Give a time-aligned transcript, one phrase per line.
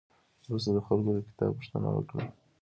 [0.47, 2.23] وروسته خلکو د کتاب پوښتنه وکړه.